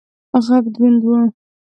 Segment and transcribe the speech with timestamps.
[0.45, 1.09] غږ دروند و.